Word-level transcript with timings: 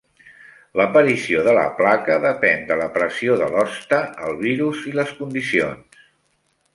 L'aparició 0.79 1.41
de 1.47 1.51
la 1.57 1.65
placa 1.81 2.15
depèn 2.23 2.65
de 2.71 2.77
la 2.79 2.87
pressió 2.95 3.35
de 3.43 3.49
l'hoste, 3.57 3.99
el 4.29 4.39
virus 4.47 4.81
i 4.93 4.95
les 5.01 5.13
condicions. 5.21 6.01